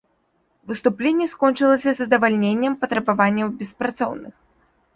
Выступленне 0.71 1.27
скончылася 1.33 1.93
задавальненнем 2.01 2.81
патрабаванняў 2.81 3.55
беспрацоўных. 3.63 4.33